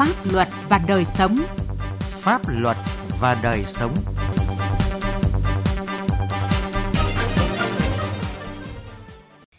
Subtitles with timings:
[0.00, 1.36] Pháp luật và đời sống.
[2.00, 2.76] Pháp luật
[3.20, 3.94] và đời sống.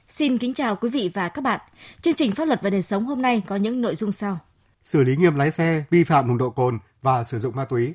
[0.09, 1.59] Xin kính chào quý vị và các bạn.
[2.01, 4.39] Chương trình Pháp luật và đời sống hôm nay có những nội dung sau.
[4.83, 7.93] Xử lý nghiêm lái xe vi phạm nồng độ cồn và sử dụng ma túy.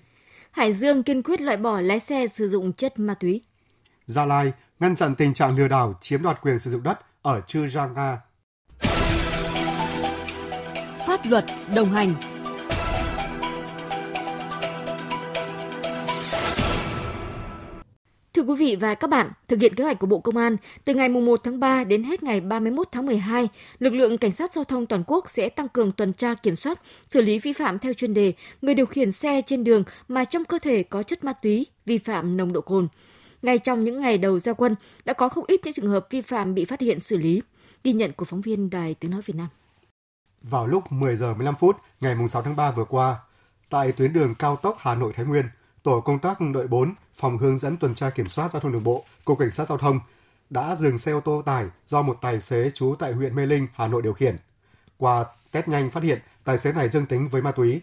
[0.50, 3.42] Hải Dương kiên quyết loại bỏ lái xe sử dụng chất ma túy.
[4.04, 7.40] Gia Lai ngăn chặn tình trạng lừa đảo chiếm đoạt quyền sử dụng đất ở
[7.46, 8.20] Chư Giang Nga.
[11.06, 12.14] Pháp luật đồng hành
[18.46, 21.08] quý vị và các bạn, thực hiện kế hoạch của Bộ Công an, từ ngày
[21.08, 24.86] 1 tháng 3 đến hết ngày 31 tháng 12, lực lượng cảnh sát giao thông
[24.86, 28.14] toàn quốc sẽ tăng cường tuần tra kiểm soát, xử lý vi phạm theo chuyên
[28.14, 28.32] đề
[28.62, 31.98] người điều khiển xe trên đường mà trong cơ thể có chất ma túy, vi
[31.98, 32.88] phạm nồng độ cồn.
[33.42, 36.20] Ngay trong những ngày đầu ra quân, đã có không ít những trường hợp vi
[36.20, 37.42] phạm bị phát hiện xử lý.
[37.84, 39.48] Ghi nhận của phóng viên Đài Tiếng Nói Việt Nam.
[40.42, 43.16] Vào lúc 10 giờ 15 phút ngày 6 tháng 3 vừa qua,
[43.70, 45.44] tại tuyến đường cao tốc Hà Nội Thái Nguyên,
[45.86, 48.84] tổ công tác đội 4, phòng hướng dẫn tuần tra kiểm soát giao thông đường
[48.84, 50.00] bộ, cục cảnh sát giao thông
[50.50, 53.66] đã dừng xe ô tô tải do một tài xế trú tại huyện Mê Linh,
[53.74, 54.36] Hà Nội điều khiển.
[54.96, 57.80] Qua test nhanh phát hiện tài xế này dương tính với ma túy.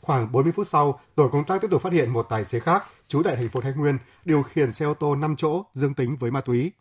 [0.00, 2.84] Khoảng 40 phút sau, tổ công tác tiếp tục phát hiện một tài xế khác
[3.08, 6.16] trú tại thành phố Thái Nguyên điều khiển xe ô tô 5 chỗ dương tính
[6.16, 6.72] với ma túy.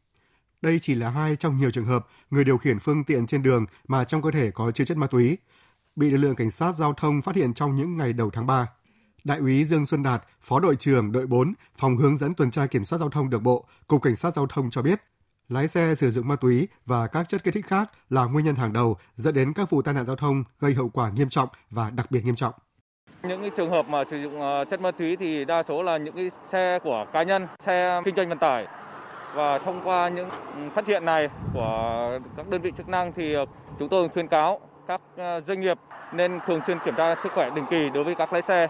[0.61, 3.65] Đây chỉ là hai trong nhiều trường hợp người điều khiển phương tiện trên đường
[3.87, 5.37] mà trong cơ thể có chứa chất ma túy,
[5.95, 8.67] bị lực lượng cảnh sát giao thông phát hiện trong những ngày đầu tháng 3.
[9.23, 12.67] Đại úy Dương Xuân Đạt, Phó đội trưởng đội 4, phòng hướng dẫn tuần tra
[12.67, 15.01] kiểm soát giao thông đường bộ, Cục Cảnh sát giao thông cho biết,
[15.49, 18.55] lái xe sử dụng ma túy và các chất kích thích khác là nguyên nhân
[18.55, 21.49] hàng đầu dẫn đến các vụ tai nạn giao thông gây hậu quả nghiêm trọng
[21.69, 22.53] và đặc biệt nghiêm trọng.
[23.23, 25.97] Những cái trường hợp mà sử dụng ờ, chất ma túy thì đa số là
[25.97, 28.67] những cái xe của cá nhân, xe kinh doanh vận tải.
[29.33, 33.33] Và thông qua những ừ, phát hiện này của các đơn vị chức năng thì
[33.33, 33.45] ờ,
[33.79, 35.77] chúng tôi khuyên cáo các ờ, doanh nghiệp
[36.13, 38.67] nên thường xuyên kiểm tra sức khỏe định kỳ đối với các lái xe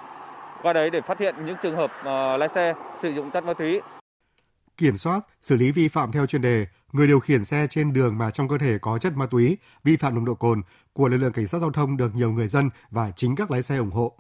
[0.61, 3.53] qua đấy để phát hiện những trường hợp uh, lái xe sử dụng chất ma
[3.53, 3.81] túy.
[4.77, 8.17] Kiểm soát, xử lý vi phạm theo chuyên đề, người điều khiển xe trên đường
[8.17, 10.61] mà trong cơ thể có chất ma túy, vi phạm nồng độ cồn
[10.93, 13.61] của lực lượng cảnh sát giao thông được nhiều người dân và chính các lái
[13.61, 14.15] xe ủng hộ.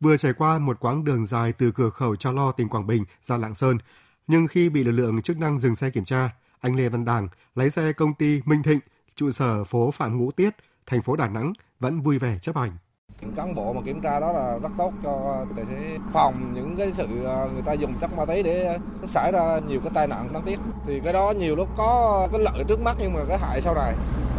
[0.00, 3.04] Vừa trải qua một quãng đường dài từ cửa khẩu Cho Lo, tỉnh Quảng Bình
[3.22, 3.78] ra Lạng Sơn,
[4.26, 6.30] nhưng khi bị lực lượng chức năng dừng xe kiểm tra,
[6.60, 8.80] anh Lê Văn Đàng, lái xe công ty Minh Thịnh,
[9.16, 10.50] trụ sở phố Phạm Ngũ Tiết,
[10.86, 12.72] thành phố Đà Nẵng vẫn vui vẻ chấp hành.
[13.36, 16.92] Cán bộ mà kiểm tra đó là rất tốt cho tài xế phòng những cái
[16.92, 20.06] sự ờ, người ta dùng chất ma túy để ờ, xảy ra nhiều cái tai
[20.08, 20.58] nạn đáng tiếc.
[20.86, 23.74] Thì cái đó nhiều lúc có cái lợi trước mắt nhưng mà cái hại sau
[23.74, 23.94] này.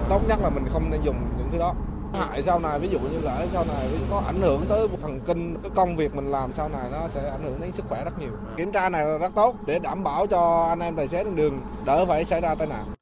[0.10, 1.74] Tốt nhất là mình không nên dùng những thứ đó
[2.14, 5.58] hại sau này, ví dụ như là sau này có ảnh hưởng tới thần kinh,
[5.64, 8.20] cái công việc mình làm sau này nó sẽ ảnh hưởng đến sức khỏe rất
[8.20, 11.24] nhiều kiểm tra này là rất tốt để đảm bảo cho anh em tài xế
[11.24, 12.97] trên đường đỡ phải xảy ra tai nạn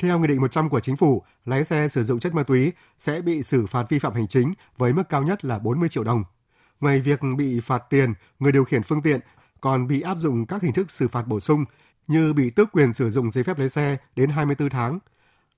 [0.00, 3.20] theo Nghị định 100 của Chính phủ, lái xe sử dụng chất ma túy sẽ
[3.20, 6.24] bị xử phạt vi phạm hành chính với mức cao nhất là 40 triệu đồng.
[6.80, 9.20] Ngoài việc bị phạt tiền, người điều khiển phương tiện
[9.60, 11.64] còn bị áp dụng các hình thức xử phạt bổ sung
[12.06, 14.98] như bị tước quyền sử dụng giấy phép lái xe đến 24 tháng.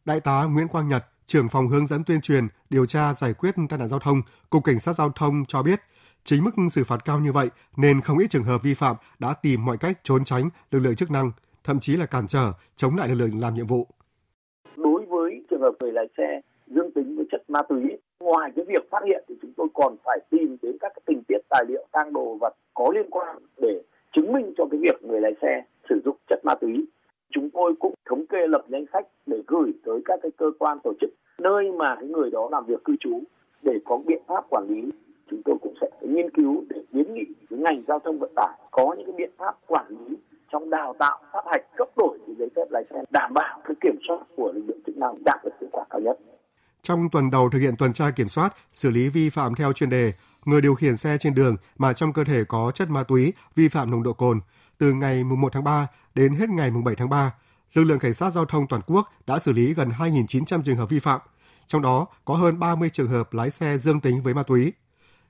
[0.04, 3.54] Đại tá Nguyễn Quang Nhật, trưởng phòng hướng dẫn tuyên truyền, điều tra giải quyết
[3.68, 5.80] tai nạn giao thông, Cục Cảnh sát Giao thông cho biết,
[6.24, 9.34] chính mức xử phạt cao như vậy nên không ít trường hợp vi phạm đã
[9.34, 11.32] tìm mọi cách trốn tránh lực lượng chức năng,
[11.64, 13.88] thậm chí là cản trở, chống lại lực lượng làm nhiệm vụ
[15.62, 17.98] hợp người lái xe, dương tính với chất ma túy.
[18.20, 21.22] Ngoài cái việc phát hiện thì chúng tôi còn phải tìm đến các cái tình
[21.28, 25.04] tiết tài liệu, tang đồ vật có liên quan để chứng minh cho cái việc
[25.04, 26.84] người lái xe sử dụng chất ma túy.
[27.30, 30.78] Chúng tôi cũng thống kê lập danh sách để gửi tới các cái cơ quan
[30.84, 33.20] tổ chức, nơi mà cái người đó làm việc cư trú,
[33.62, 34.90] để có biện pháp quản lý.
[35.30, 38.58] Chúng tôi cũng sẽ nghiên cứu để kiến nghị với ngành giao thông vận tải
[38.70, 40.16] có những cái biện pháp quản lý
[40.52, 43.98] trong đào tạo sát hạch cấp đổi giấy phép lái xe đảm bảo cái kiểm
[44.08, 46.18] soát của lực lượng chức năng đạt được hiệu quả cao nhất.
[46.82, 49.90] Trong tuần đầu thực hiện tuần tra kiểm soát, xử lý vi phạm theo chuyên
[49.90, 50.12] đề,
[50.44, 53.68] người điều khiển xe trên đường mà trong cơ thể có chất ma túy vi
[53.68, 54.40] phạm nồng độ cồn,
[54.78, 57.34] từ ngày 1 tháng 3 đến hết ngày 7 tháng 3,
[57.74, 60.90] lực lượng cảnh sát giao thông toàn quốc đã xử lý gần 2.900 trường hợp
[60.90, 61.20] vi phạm,
[61.66, 64.72] trong đó có hơn 30 trường hợp lái xe dương tính với ma túy.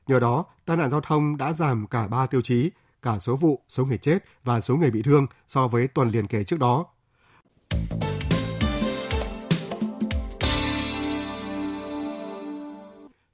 [0.07, 2.71] Nhờ đó, tai nạn giao thông đã giảm cả 3 tiêu chí
[3.03, 6.27] cả số vụ, số người chết và số người bị thương so với tuần liền
[6.27, 6.87] kề trước đó.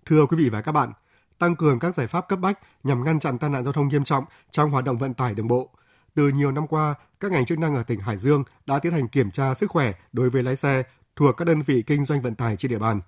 [0.06, 0.92] Thưa quý vị và các bạn,
[1.38, 4.04] tăng cường các giải pháp cấp bách nhằm ngăn chặn tai nạn giao thông nghiêm
[4.04, 5.70] trọng trong hoạt động vận tải đường bộ.
[6.14, 9.08] Từ nhiều năm qua, các ngành chức năng ở tỉnh Hải Dương đã tiến hành
[9.08, 10.82] kiểm tra sức khỏe đối với lái xe
[11.16, 13.00] thuộc các đơn vị kinh doanh vận tải trên địa bàn.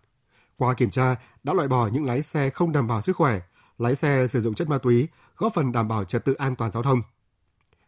[0.59, 3.41] Qua kiểm tra, đã loại bỏ những lái xe không đảm bảo sức khỏe,
[3.79, 5.09] lái xe sử dụng chất ma túy,
[5.41, 7.03] góp phần đảm bảo trật tự an toàn giao thông.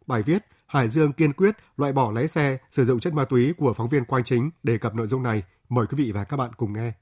[0.06, 3.52] Bài viết Hải Dương kiên quyết loại bỏ lái xe sử dụng chất ma túy
[3.58, 5.42] của phóng viên Quang Chính đề cập nội dung này.
[5.68, 6.92] Mời quý vị và các bạn cùng nghe.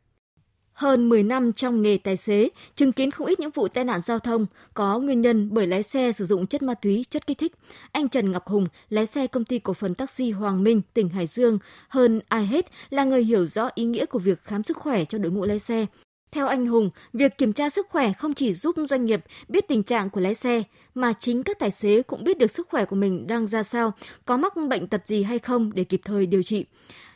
[0.73, 4.00] Hơn 10 năm trong nghề tài xế, chứng kiến không ít những vụ tai nạn
[4.05, 7.38] giao thông có nguyên nhân bởi lái xe sử dụng chất ma túy, chất kích
[7.38, 7.53] thích.
[7.93, 11.26] Anh Trần Ngọc Hùng, lái xe công ty cổ phần taxi Hoàng Minh, tỉnh Hải
[11.26, 11.58] Dương,
[11.88, 15.19] hơn ai hết là người hiểu rõ ý nghĩa của việc khám sức khỏe cho
[15.19, 15.87] đội ngũ lái xe.
[16.32, 19.82] Theo anh Hùng, việc kiểm tra sức khỏe không chỉ giúp doanh nghiệp biết tình
[19.82, 20.62] trạng của lái xe,
[20.94, 23.93] mà chính các tài xế cũng biết được sức khỏe của mình đang ra sao,
[24.25, 26.67] có mắc bệnh tật gì hay không để kịp thời điều trị.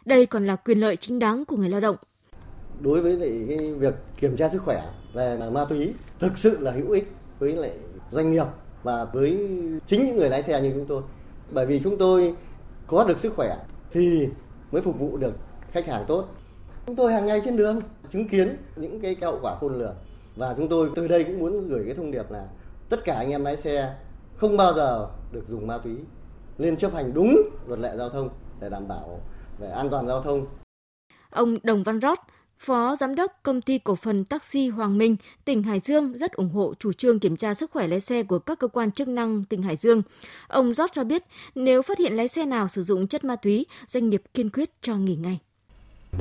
[0.05, 1.97] Đây còn là quyền lợi chính đáng của người lao động.
[2.81, 4.83] Đối với lại cái việc kiểm tra sức khỏe
[5.15, 7.71] về ma túy thực sự là hữu ích với lại
[8.11, 8.47] doanh nghiệp
[8.83, 9.49] và với
[9.87, 11.03] chính những người lái xe như chúng tôi.
[11.51, 12.35] Bởi vì chúng tôi
[12.87, 13.57] có được sức khỏe
[13.93, 14.29] thì
[14.73, 15.35] mới phục vụ được
[15.73, 16.29] khách hàng tốt
[16.87, 19.95] chúng tôi hàng ngày trên đường chứng kiến những cái hậu quả khôn lường
[20.37, 22.49] và chúng tôi từ đây cũng muốn gửi cái thông điệp là
[22.89, 23.95] tất cả anh em lái xe
[24.37, 25.97] không bao giờ được dùng ma túy
[26.59, 27.37] nên chấp hành đúng
[27.67, 28.29] luật lệ giao thông
[28.61, 29.21] để đảm bảo
[29.59, 30.47] về an toàn giao thông.
[31.31, 32.19] Ông Đồng Văn Rót,
[32.59, 36.51] Phó Giám đốc Công ty Cổ phần Taxi Hoàng Minh, tỉnh Hải Dương rất ủng
[36.51, 39.45] hộ chủ trương kiểm tra sức khỏe lái xe của các cơ quan chức năng
[39.45, 40.03] tỉnh Hải Dương.
[40.49, 41.23] Ông Rót cho biết,
[41.55, 44.71] nếu phát hiện lái xe nào sử dụng chất ma túy, doanh nghiệp kiên quyết
[44.83, 45.39] cho nghỉ ngay.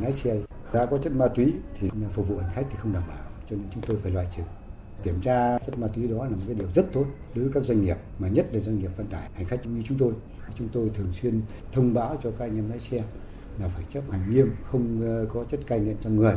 [0.02, 0.38] Lái xe
[0.74, 3.56] đã có chất ma túy thì phục vụ hành khách thì không đảm bảo, cho
[3.56, 4.44] nên chúng tôi phải loại trừ.
[5.04, 7.06] Kiểm tra chất ma túy đó là một cái điều rất tốt
[7.36, 9.82] đối với các doanh nghiệp, mà nhất là doanh nghiệp vận tải hành khách như
[9.86, 10.14] chúng tôi.
[10.58, 11.42] Chúng tôi thường xuyên
[11.72, 13.04] thông báo cho các anh em lái xe
[13.60, 16.36] là phải chấp hành nghiêm không ờ, có chất cai nghiện trong người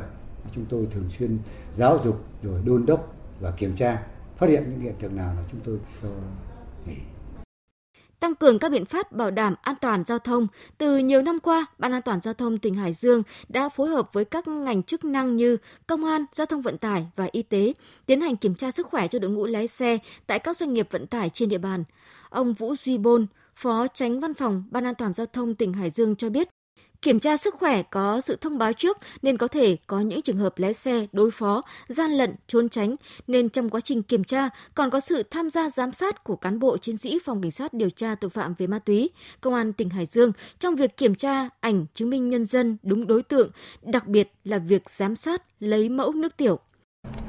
[0.54, 1.38] chúng tôi thường xuyên
[1.74, 4.02] giáo dục rồi đôn đốc và kiểm tra
[4.36, 6.08] phát hiện những hiện tượng nào là chúng tôi cho
[6.86, 6.96] nghỉ
[8.20, 10.46] tăng cường các biện pháp bảo đảm an toàn giao thông.
[10.78, 14.12] Từ nhiều năm qua, Ban an toàn giao thông tỉnh Hải Dương đã phối hợp
[14.12, 17.72] với các ngành chức năng như công an, giao thông vận tải và y tế
[18.06, 20.88] tiến hành kiểm tra sức khỏe cho đội ngũ lái xe tại các doanh nghiệp
[20.90, 21.84] vận tải trên địa bàn.
[22.30, 23.26] Ông Vũ Duy Bôn,
[23.56, 26.48] Phó Tránh Văn phòng Ban an toàn giao thông tỉnh Hải Dương cho biết,
[27.02, 30.36] Kiểm tra sức khỏe có sự thông báo trước nên có thể có những trường
[30.36, 32.96] hợp lái xe đối phó, gian lận, trốn tránh
[33.26, 36.58] nên trong quá trình kiểm tra còn có sự tham gia giám sát của cán
[36.58, 39.10] bộ chiến sĩ phòng cảnh sát điều tra tội phạm về ma túy,
[39.40, 43.06] công an tỉnh Hải Dương trong việc kiểm tra ảnh chứng minh nhân dân đúng
[43.06, 43.50] đối tượng,
[43.82, 46.58] đặc biệt là việc giám sát lấy mẫu nước tiểu.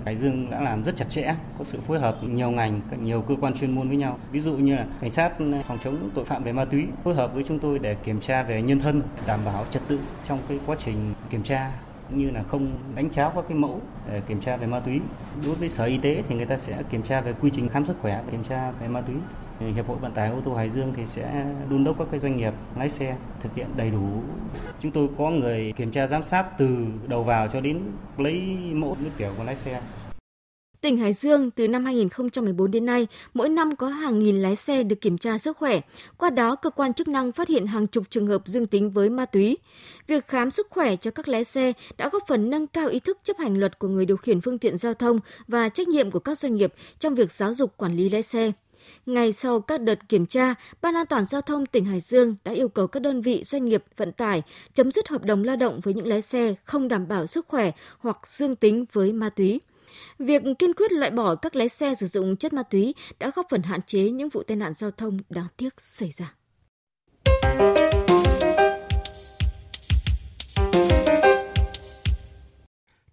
[0.06, 3.36] Hải Dương đã làm rất chặt chẽ, có sự phối hợp nhiều ngành, nhiều cơ
[3.42, 4.18] quan chuyên môn với nhau.
[4.32, 7.16] Ví dụ như là cảnh sát ừ, phòng chống tội phạm về ma túy phối
[7.16, 10.40] hợp với chúng tôi để kiểm tra về nhân thân, đảm bảo trật tự trong
[10.50, 11.72] cái quá trình kiểm tra
[12.10, 15.00] cũng như là không đánh cháo các cái mẫu để kiểm tra về ma túy.
[15.46, 17.86] Đối với Sở Y tế thì người ta sẽ kiểm tra về quy trình khám
[17.86, 19.16] sức khỏe và kiểm tra về ma túy.
[19.59, 22.38] Hiệp hội Vận tải ô tô Hải Dương thì sẽ đôn đốc các cái doanh
[22.38, 24.21] nghiệp lái xe thực hiện đầy đủ.
[24.80, 26.77] Chúng tôi có người kiểm tra giám sát từ
[27.07, 27.81] đầu vào cho đến
[28.18, 28.42] lấy
[28.74, 29.81] mẫu nước tiểu của lái xe.
[30.81, 34.83] Tỉnh Hải Dương từ năm 2014 đến nay, mỗi năm có hàng nghìn lái xe
[34.83, 35.80] được kiểm tra sức khỏe.
[36.18, 39.09] Qua đó, cơ quan chức năng phát hiện hàng chục trường hợp dương tính với
[39.09, 39.57] ma túy.
[40.07, 43.18] Việc khám sức khỏe cho các lái xe đã góp phần nâng cao ý thức
[43.24, 46.19] chấp hành luật của người điều khiển phương tiện giao thông và trách nhiệm của
[46.19, 48.51] các doanh nghiệp trong việc giáo dục quản lý lái xe.
[49.06, 52.51] Ngay sau các đợt kiểm tra, Ban an toàn giao thông tỉnh Hải Dương đã
[52.51, 54.42] yêu cầu các đơn vị doanh nghiệp vận tải
[54.74, 57.72] chấm dứt hợp đồng lao động với những lái xe không đảm bảo sức khỏe
[58.00, 59.62] hoặc dương tính với ma túy.
[60.19, 63.45] Việc kiên quyết loại bỏ các lái xe sử dụng chất ma túy đã góp
[63.50, 66.33] phần hạn chế những vụ tai nạn giao thông đáng tiếc xảy ra.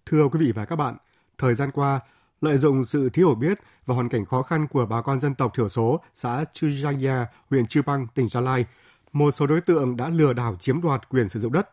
[0.05, 0.97] Thưa quý vị và các bạn,
[1.37, 1.99] thời gian qua,
[2.45, 5.35] lợi dụng sự thiếu hiểu biết và hoàn cảnh khó khăn của bà con dân
[5.35, 8.65] tộc thiểu số xã Chujaya, huyện Chư Bang, tỉnh Gia Lai,
[9.13, 11.69] một số đối tượng đã lừa đảo chiếm đoạt quyền sử dụng đất.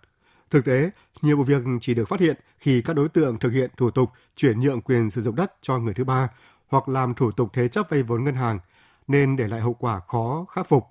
[0.50, 0.91] Thực tế,
[1.23, 4.11] nhiều vụ việc chỉ được phát hiện khi các đối tượng thực hiện thủ tục
[4.37, 6.29] chuyển nhượng quyền sử dụng đất cho người thứ ba
[6.69, 8.59] hoặc làm thủ tục thế chấp vay vốn ngân hàng,
[9.09, 10.87] nên để lại hậu quả khó khắc phục.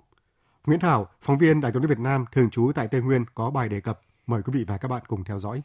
[0.66, 3.68] Nguyễn Thảo, phóng viên Đài tiếng Việt Nam thường trú tại Tây Nguyên có bài
[3.68, 4.00] đề cập.
[4.26, 5.62] Mời quý vị và các bạn cùng theo dõi.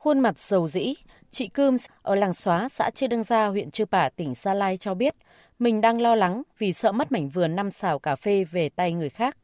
[0.00, 0.94] Khuôn mặt sầu dĩ,
[1.30, 4.76] chị Cơm ở làng Xóa, xã Chư Đăng Gia, huyện Chư Pả, tỉnh Sa Lai
[4.76, 5.14] cho biết
[5.58, 8.92] mình đang lo lắng vì sợ mất mảnh vườn năm xào cà phê về tay
[8.92, 9.36] người khác.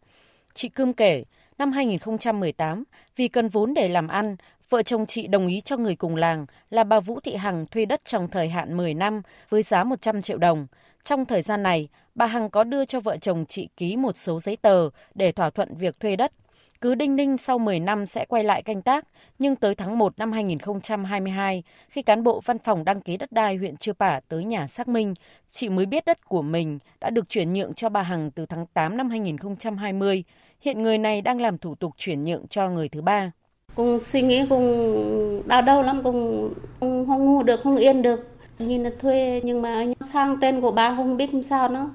[0.55, 1.25] Chị Cơm kể,
[1.59, 2.85] năm 2018,
[3.17, 4.37] vì cần vốn để làm ăn,
[4.69, 7.87] vợ chồng chị đồng ý cho người cùng làng là bà Vũ Thị Hằng thuê
[7.87, 10.67] đất trong thời hạn 10 năm với giá 100 triệu đồng.
[11.05, 14.41] Trong thời gian này, bà Hằng có đưa cho vợ chồng chị ký một số
[14.41, 16.33] giấy tờ để thỏa thuận việc thuê đất.
[16.81, 19.07] Cứ đinh ninh sau 10 năm sẽ quay lại canh tác,
[19.39, 23.57] nhưng tới tháng 1 năm 2022, khi cán bộ văn phòng đăng ký đất đai
[23.57, 25.15] huyện Chư Pả tới nhà xác minh,
[25.51, 28.67] chị mới biết đất của mình đã được chuyển nhượng cho bà Hằng từ tháng
[28.67, 30.25] 8 năm 2020.
[30.61, 33.31] Hiện người này đang làm thủ tục chuyển nhượng cho người thứ ba.
[33.75, 38.29] Cùng suy nghĩ cùng đau đầu lắm, cùng không, không ngủ được, không yên được.
[38.59, 41.91] Nhìn là thuê nhưng mà sang tên của bà không biết làm sao nữa.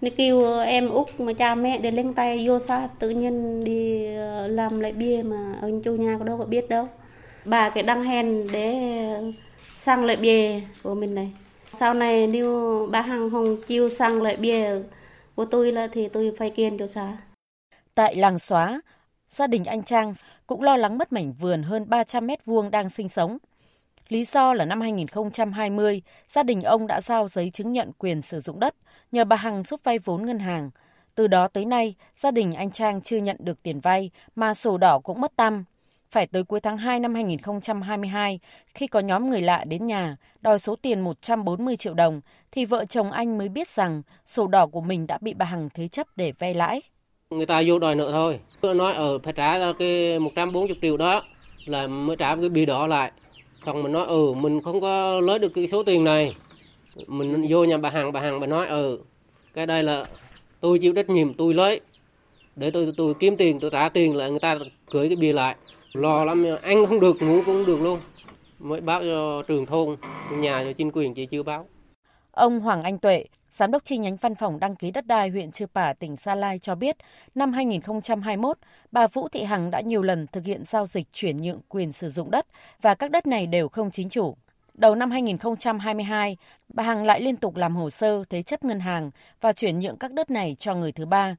[0.00, 4.06] Nó kêu em út mà cha mẹ để lên tay vô xa tự nhiên đi
[4.16, 6.88] ờ, làm lại bia mà ông chủ nhà có đâu có biết đâu.
[7.44, 8.74] bà cái đăng hèn để
[9.74, 11.32] sang lại bia của mình này.
[11.72, 14.70] Sau này nếu bà Hằng hồng chiêu sang lại bia
[15.34, 17.16] của tôi là thì tôi phải kiên cho xa
[17.94, 18.80] Tại làng xóa,
[19.28, 20.14] gia đình anh Trang
[20.46, 23.38] cũng lo lắng mất mảnh vườn hơn 300 mét vuông đang sinh sống.
[24.10, 28.40] Lý do là năm 2020, gia đình ông đã giao giấy chứng nhận quyền sử
[28.40, 28.74] dụng đất
[29.12, 30.70] nhờ bà Hằng giúp vay vốn ngân hàng.
[31.14, 34.78] Từ đó tới nay, gia đình anh Trang chưa nhận được tiền vay mà sổ
[34.78, 35.64] đỏ cũng mất tăm.
[36.10, 38.40] Phải tới cuối tháng 2 năm 2022,
[38.74, 42.20] khi có nhóm người lạ đến nhà đòi số tiền 140 triệu đồng,
[42.52, 45.68] thì vợ chồng anh mới biết rằng sổ đỏ của mình đã bị bà Hằng
[45.74, 46.82] thế chấp để vay lãi.
[47.30, 48.40] Người ta vô đòi nợ thôi.
[48.60, 51.22] Tôi nói ở phải trả cái 140 triệu đó
[51.66, 53.12] là mới trả cái bì đỏ lại.
[53.66, 56.34] Xong mình nói ừ mình không có lấy được cái số tiền này.
[57.06, 58.98] Mình vô nhà bà hàng bà hàng bà nói ừ
[59.54, 60.04] cái đây là
[60.60, 61.80] tôi chịu trách nhiệm, tôi lấy.
[62.56, 64.58] Để tôi tôi kiếm tiền, tôi trả tiền lại, người ta
[64.90, 65.56] gửi cái bia lại.
[65.92, 68.00] Lo lắm anh không được, ngủ cũng không được luôn.
[68.58, 69.96] Mới báo cho trường thôn,
[70.30, 71.66] nhà cho chính quyền, chị chưa báo.
[72.32, 75.50] Ông Hoàng Anh Tuệ Giám đốc chi nhánh văn phòng đăng ký đất đai huyện
[75.50, 76.96] Chư Pả, tỉnh Sa Lai cho biết,
[77.34, 78.58] năm 2021,
[78.92, 82.10] bà Vũ Thị Hằng đã nhiều lần thực hiện giao dịch chuyển nhượng quyền sử
[82.10, 82.46] dụng đất
[82.82, 84.36] và các đất này đều không chính chủ.
[84.74, 86.36] Đầu năm 2022,
[86.68, 89.96] bà Hằng lại liên tục làm hồ sơ thế chấp ngân hàng và chuyển nhượng
[89.96, 91.36] các đất này cho người thứ ba.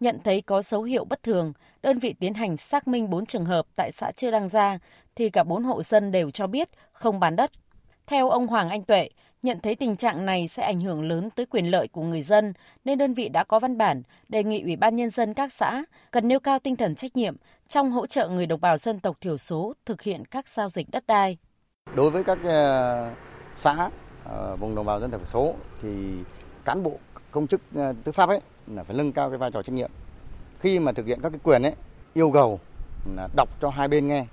[0.00, 1.52] Nhận thấy có dấu hiệu bất thường,
[1.82, 4.78] đơn vị tiến hành xác minh 4 trường hợp tại xã Chư Đăng Gia
[5.16, 7.50] thì cả 4 hộ dân đều cho biết không bán đất.
[8.06, 9.08] Theo ông Hoàng Anh Tuệ,
[9.44, 12.52] nhận thấy tình trạng này sẽ ảnh hưởng lớn tới quyền lợi của người dân,
[12.84, 15.84] nên đơn vị đã có văn bản đề nghị Ủy ban nhân dân các xã
[16.10, 17.36] cần nêu cao tinh thần trách nhiệm
[17.68, 20.90] trong hỗ trợ người đồng bào dân tộc thiểu số thực hiện các giao dịch
[20.90, 21.38] đất đai.
[21.94, 23.10] Đối với các ờ,
[23.56, 23.90] xã
[24.24, 25.88] ờ, vùng đồng bào dân tộc thiểu số thì
[26.64, 26.98] cán bộ,
[27.30, 29.90] công chức ờ, tư pháp ấy là phải nâng cao cái vai trò trách nhiệm.
[30.60, 31.74] Khi mà thực hiện các cái quyền ấy,
[32.14, 32.60] yêu cầu
[33.16, 34.26] là đọc cho hai bên nghe,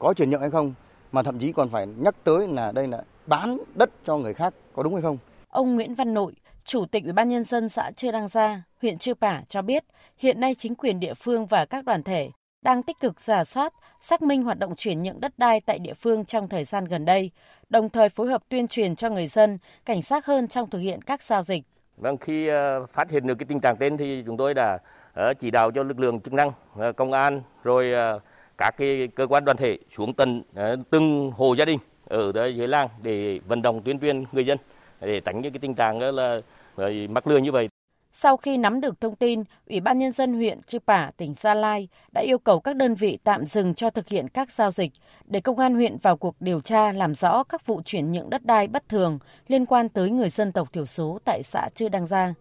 [0.00, 0.74] có chuyển nhượng hay không,
[1.12, 4.54] mà thậm chí còn phải nhắc tới là đây là bán đất cho người khác
[4.72, 5.18] có đúng hay không.
[5.48, 6.32] Ông Nguyễn Văn Nội,
[6.64, 9.84] Chủ tịch Ủy ban nhân dân xã Chư Đăng Gia, huyện Chư Pả cho biết,
[10.18, 12.30] hiện nay chính quyền địa phương và các đoàn thể
[12.62, 15.94] đang tích cực giả soát, xác minh hoạt động chuyển nhượng đất đai tại địa
[15.94, 17.30] phương trong thời gian gần đây,
[17.68, 21.02] đồng thời phối hợp tuyên truyền cho người dân cảnh giác hơn trong thực hiện
[21.02, 21.64] các giao dịch.
[21.96, 24.78] Vâng, khi ờ, phát hiện được cái tình trạng trên thì chúng tôi đã
[25.14, 27.92] ờ, chỉ đạo cho lực lượng chức năng, ờ, công an rồi
[28.58, 30.42] các cái cơ quan đoàn thể xuống tận
[30.90, 31.78] từng hộ gia đình
[32.14, 34.58] ở dưới làng để vận động tuyên truyền người dân
[35.00, 36.40] để tránh những cái tình trạng đó là
[37.08, 37.68] mắc lừa như vậy.
[38.12, 41.54] Sau khi nắm được thông tin, Ủy ban Nhân dân huyện Chư Pả, tỉnh Gia
[41.54, 44.92] Lai đã yêu cầu các đơn vị tạm dừng cho thực hiện các giao dịch
[45.24, 48.44] để công an huyện vào cuộc điều tra làm rõ các vụ chuyển nhượng đất
[48.44, 49.18] đai bất thường
[49.48, 52.34] liên quan tới người dân tộc thiểu số tại xã Chư Đăng Gia.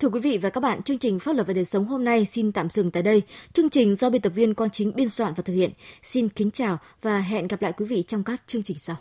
[0.00, 2.24] Thưa quý vị và các bạn, chương trình Pháp luật và đời sống hôm nay
[2.24, 3.22] xin tạm dừng tại đây.
[3.52, 5.70] Chương trình do biên tập viên Quang Chính biên soạn và thực hiện.
[6.02, 8.96] Xin kính chào và hẹn gặp lại quý vị trong các chương trình sau.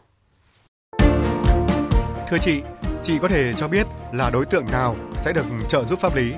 [2.29, 2.61] Thưa chị,
[3.03, 6.31] chị có thể cho biết là đối tượng nào sẽ được trợ giúp pháp lý?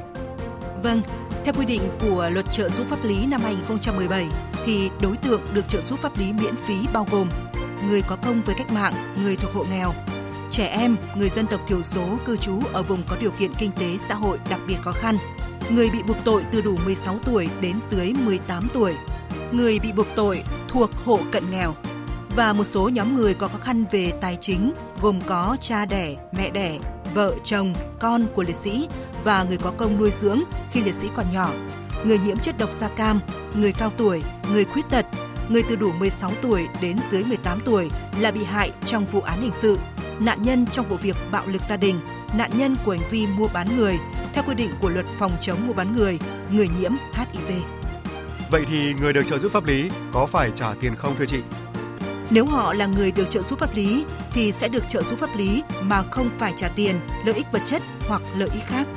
[0.84, 1.02] Vâng,
[1.44, 4.26] theo quy định của Luật trợ giúp pháp lý năm 2017
[4.66, 7.30] thì đối tượng được trợ giúp pháp lý miễn phí bao gồm
[7.88, 9.94] người có công với cách mạng, người thuộc hộ nghèo,
[10.52, 13.72] trẻ em, người dân tộc thiểu số cư trú ở vùng có điều kiện kinh
[13.72, 15.18] tế xã hội đặc biệt khó khăn,
[15.70, 18.94] người bị buộc tội từ đủ 16 tuổi đến dưới 18 tuổi,
[19.52, 21.76] người bị buộc tội thuộc hộ cận nghèo.
[22.36, 26.16] Và một số nhóm người có khó khăn về tài chính gồm có cha đẻ,
[26.38, 26.78] mẹ đẻ,
[27.14, 28.88] vợ, chồng, con của liệt sĩ
[29.24, 30.40] và người có công nuôi dưỡng
[30.72, 31.52] khi liệt sĩ còn nhỏ,
[32.06, 33.20] người nhiễm chất độc da cam,
[33.56, 35.06] người cao tuổi, người khuyết tật,
[35.50, 37.90] người từ đủ 16 tuổi đến dưới 18 tuổi
[38.20, 39.78] là bị hại trong vụ án hình sự
[40.22, 42.00] nạn nhân trong vụ việc bạo lực gia đình,
[42.34, 44.00] nạn nhân của hành vi mua bán người
[44.34, 46.20] theo quy định của luật phòng chống mua bán người,
[46.52, 47.52] người nhiễm HIV.
[48.52, 51.40] Vậy thì người được trợ giúp pháp lý có phải trả tiền không thưa chị?
[52.30, 55.36] Nếu họ là người được trợ giúp pháp lý thì sẽ được trợ giúp pháp
[55.36, 58.88] lý mà không phải trả tiền, lợi ích vật chất hoặc lợi ích khác.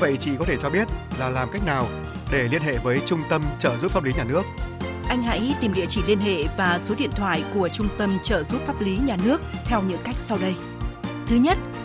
[0.00, 1.86] Vậy chị có thể cho biết là làm cách nào
[2.32, 4.42] để liên hệ với Trung tâm trợ giúp pháp lý nhà nước
[5.08, 8.44] anh hãy tìm địa chỉ liên hệ và số điện thoại của Trung tâm trợ
[8.44, 10.54] giúp pháp lý nhà nước theo những cách sau đây.